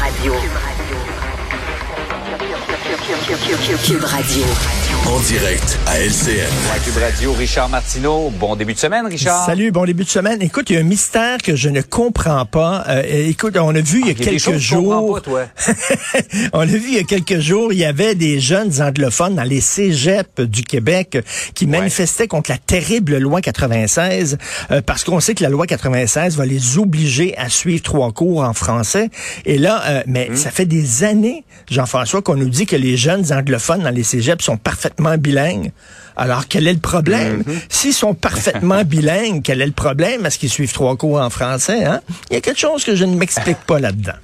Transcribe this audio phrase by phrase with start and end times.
[0.00, 0.32] Radio.
[0.40, 0.92] Cube Radio.
[5.08, 6.46] En direct à LCN.
[6.84, 8.30] Cube Radio, Richard Martineau.
[8.38, 9.44] Bon début de semaine, Richard.
[9.44, 10.40] Salut, bon début de semaine.
[10.40, 12.84] Écoute, il y a un mystère que je ne comprends pas.
[12.88, 15.14] Euh, écoute, on a vu il y a Ah, y a quelques que jours.
[15.14, 15.46] pas, toi.
[16.52, 19.42] on a vu il y a quelques jours, il y avait des jeunes anglophones dans
[19.42, 21.18] les cégeps du Québec
[21.54, 24.38] qui manifestaient contre la terrible loi 96
[24.70, 28.42] euh, parce qu'on sait que la loi 96 va les obliger à suivre trois cours
[28.44, 29.10] en français.
[29.44, 30.36] Et là, euh, mais Hum.
[30.36, 34.44] ça fait des années, Jean-François, qu'on nous dit que les jeunes anglophones dans les cégeps
[34.44, 35.72] sont parfaitement bilingues.
[36.16, 37.42] Alors, quel est le problème?
[37.42, 37.60] Mm-hmm.
[37.68, 40.24] S'ils sont parfaitement bilingues, quel est le problème?
[40.26, 41.84] Est-ce qu'ils suivent trois cours en français?
[41.84, 42.00] Hein?
[42.30, 44.12] Il y a quelque chose que je ne m'explique pas là-dedans.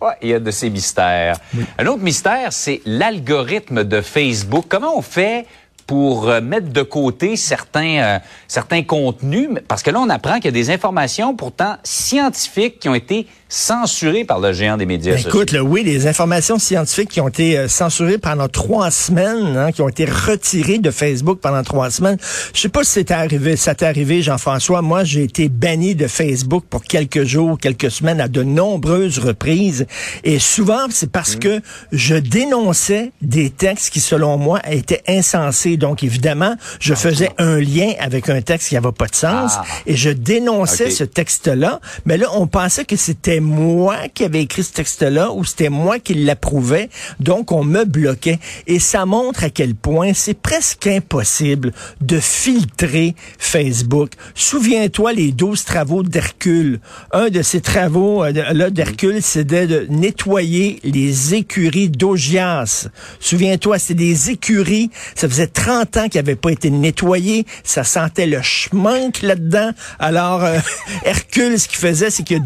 [0.00, 1.38] Ouais, il y a de ces mystères.
[1.76, 4.66] Un autre mystère, c'est l'algorithme de Facebook.
[4.68, 5.44] Comment on fait
[5.88, 9.48] pour euh, mettre de côté certains euh, certains contenus?
[9.66, 13.26] Parce que là on apprend qu'il y a des informations pourtant scientifiques qui ont été
[13.48, 15.30] censurées par le géant des médias Ben, sociaux.
[15.38, 19.72] Écoute, là, oui, les informations scientifiques qui ont été euh, censurées pendant trois semaines, hein,
[19.72, 22.18] qui ont été retirées de Facebook pendant trois semaines.
[22.54, 24.82] Je sais pas si c'était arrivé, ça t'est arrivé, Jean-François.
[24.82, 29.86] Moi, j'ai été banni de Facebook pour quelques jours, quelques semaines, à de nombreuses reprises.
[30.24, 31.40] Et souvent, c'est parce Mm.
[31.40, 31.60] que
[31.92, 35.76] je dénonçais des textes qui, selon moi, étaient insensés.
[35.76, 39.64] Donc, évidemment, je faisais un lien avec un texte qui n'avait pas de sens Ah.
[39.86, 41.80] et je dénonçais ce texte-là.
[42.04, 45.98] Mais là, on pensait que c'était moi qui avais écrit ce texte-là ou c'était moi
[45.98, 46.88] qui l'approuvais.
[47.20, 48.38] Donc, on me bloquait.
[48.66, 54.12] Et ça montre à quel point c'est presque impossible de filtrer Facebook.
[54.34, 56.80] Souviens-toi les 12 travaux d'Hercule.
[57.12, 62.88] Un de ces travaux euh, d'Hercule, c'était de nettoyer les écuries d'Augias.
[63.20, 64.90] Souviens-toi, c'est des écuries.
[65.14, 67.46] Ça faisait 30 ans qu'ils n'avaient pas été nettoyées.
[67.64, 69.70] Ça sentait le schmank là-dedans.
[69.98, 70.58] Alors, euh,
[71.04, 72.40] Hercule, ce qu'il faisait, c'est qu'il a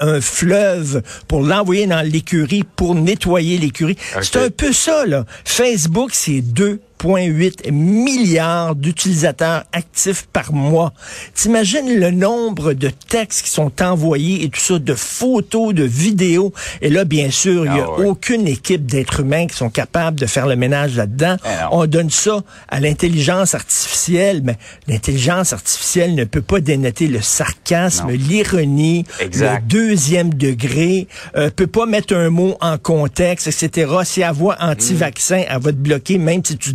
[0.00, 3.96] un fleuve pour l'envoyer dans l'écurie, pour nettoyer l'écurie.
[4.22, 5.24] C'est un peu ça, là.
[5.44, 10.92] Facebook, c'est deux 1,8 milliards d'utilisateurs actifs par mois.
[11.34, 16.52] T'imagines le nombre de textes qui sont envoyés et tout ça, de photos, de vidéos.
[16.82, 18.06] Et là, bien sûr, il n'y a Ah ouais.
[18.06, 21.36] aucune équipe d'êtres humains qui sont capables de faire le ménage là-dedans.
[21.44, 21.50] Non.
[21.82, 24.56] On donne ça à l'intelligence artificielle, mais
[24.86, 31.86] l'intelligence artificielle ne peut pas dénoter le sarcasme, l'ironie, le deuxième degré, euh, peut pas
[31.86, 33.90] mettre un mot en contexte, etc.
[34.04, 36.72] Si elle voit anti-vaccin, elle va te bloquer, même si tu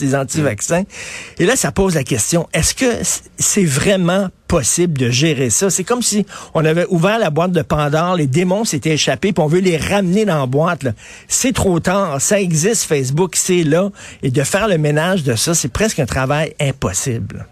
[0.00, 0.84] les anti-vaccins.
[1.38, 2.86] Et là, ça pose la question, est-ce que
[3.38, 5.70] c'est vraiment possible de gérer ça?
[5.70, 9.42] C'est comme si on avait ouvert la boîte de Pandore, les démons s'étaient échappés, puis
[9.42, 10.82] on veut les ramener dans la boîte.
[10.82, 10.92] là.
[11.28, 13.90] C'est trop tard, ça existe, Facebook, c'est là.
[14.22, 17.46] Et de faire le ménage de ça, c'est presque un travail impossible.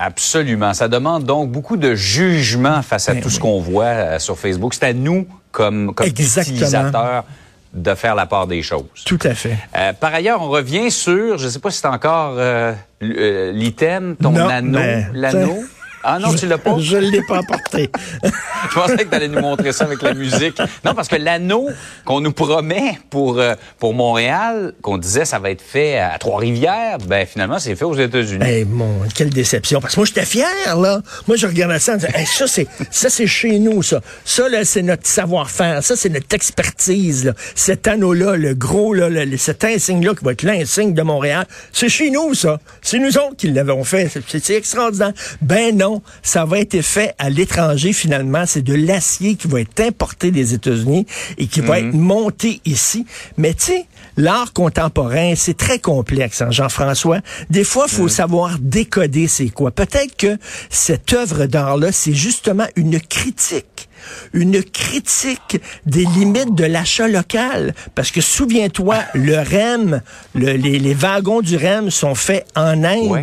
[0.00, 0.74] Absolument.
[0.74, 4.38] Ça demande donc beaucoup de jugement face à Ben tout ce qu'on voit euh, sur
[4.38, 4.72] Facebook.
[4.74, 7.24] C'est à nous, comme, comme utilisateurs,
[7.72, 8.84] de faire la part des choses.
[9.04, 9.56] Tout à fait.
[9.76, 13.52] Euh, par ailleurs, on revient sur, je ne sais pas si c'est encore euh, euh,
[13.52, 15.62] l'item, ton Non, anneau, mais- l'anneau.
[16.04, 16.76] Ah non, tu l'as pas?
[16.78, 17.90] Je l'ai pas apporté.
[18.70, 20.58] Je pensais que tu allais nous montrer ça avec la musique.
[20.84, 21.68] Non, parce que l'anneau
[22.04, 26.98] qu'on nous promet pour, euh, pour Montréal, qu'on disait ça va être fait à Trois-Rivières,
[26.98, 28.44] ben finalement, c'est fait aux États-Unis.
[28.44, 29.80] Hey, mon, quelle déception.
[29.80, 31.00] Parce que moi, j'étais fier, là.
[31.26, 34.00] Moi, je regardais ça en disant, Hey, ça, c'est, ça, c'est chez nous, ça.
[34.24, 35.82] Ça, là, c'est notre savoir-faire.
[35.82, 37.32] Ça, c'est notre expertise, là.
[37.54, 41.88] Cet anneau-là, le gros, là, le- cet insigne-là qui va être l'insigne de Montréal, c'est
[41.88, 42.58] chez nous, ça.
[42.82, 44.08] C'est nous autres qui l'avons fait.
[44.28, 45.12] C'est, c'est extraordinaire.
[45.42, 45.87] Ben non,
[46.22, 48.44] ça va être fait à l'étranger, finalement.
[48.46, 51.06] C'est de l'acier qui va être importé des États-Unis
[51.36, 53.06] et qui va être monté ici.
[53.36, 57.20] Mais tu sais, l'art contemporain, c'est très complexe, hein, Jean-François.
[57.50, 59.70] Des fois, il faut savoir décoder c'est quoi.
[59.70, 60.38] Peut-être que
[60.70, 63.87] cette œuvre d'art-là, c'est justement une critique
[64.32, 67.74] une critique des limites de l'achat local.
[67.94, 70.00] Parce que souviens-toi, le REM,
[70.34, 73.08] le- les, les wagons du REM sont faits en Inde.
[73.10, 73.22] Ouais.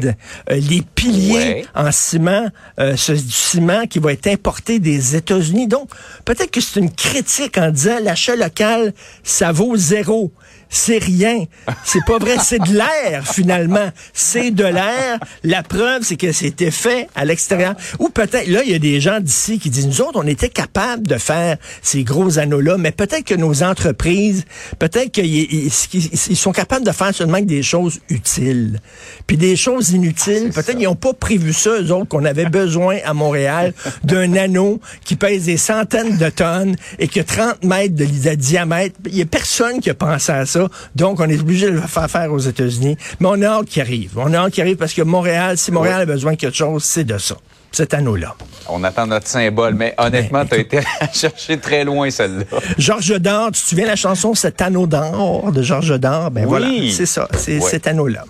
[0.52, 1.66] Euh, les piliers Ouais.
[1.76, 2.48] en ciment,
[2.80, 5.68] euh, c'est du ciment qui va être importé des États-Unis.
[5.68, 5.90] Donc,
[6.24, 10.32] peut-être que c'est une critique en disant l'achat local, ça vaut zéro.
[10.70, 11.46] C'est rien.
[11.84, 12.38] C'est pas vrai.
[12.44, 13.90] C'est de l'air, finalement.
[14.14, 15.20] C'est de l'air.
[15.44, 17.76] La preuve, c'est que c'était fait à l'extérieur.
[18.00, 20.50] Ou peut-être, là, il y a des gens d'ici qui disent, nous autres, on était
[20.50, 20.65] capables
[21.08, 24.46] de faire ces gros anneaux-là, mais peut-être que nos entreprises,
[24.80, 28.80] peut-être qu'ils ils- ils- ils sont capables de faire seulement que des choses utiles.
[29.28, 30.80] Puis des choses inutiles, c'est peut-être ça.
[30.80, 33.74] ils n'ont pas prévu ça, eux autres, qu'on avait besoin à Montréal
[34.04, 38.36] d'un anneau qui pèse des centaines de tonnes et qui a 30 mètres de, de
[38.36, 38.96] diamètre.
[39.06, 40.68] Il y a personne qui a pensé à ça.
[40.96, 42.98] Donc, on est obligé de le faire faire aux États-Unis.
[43.20, 44.12] Mais on a hâte qu'il arrive.
[44.18, 46.84] On a hâte qu'il arrive parce que Montréal, si Montréal a besoin de quelque chose,
[46.84, 47.36] c'est de ça.
[47.76, 48.36] Cet anneau-là.
[48.70, 50.80] On attend notre symbole, mais honnêtement, tu as été
[51.14, 52.46] chercher très loin celle-là.
[52.78, 56.32] Georges d'or, tu te souviens la chanson Cet anneau d'or de Georges d'or?
[56.32, 56.48] Ben Oui.
[56.48, 58.24] voilà, c'est ça, c'est cet anneau-là.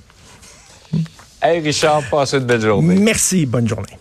[1.41, 2.95] Hey Richard, passe une belle journée.
[2.95, 3.97] Merci, bonne journée.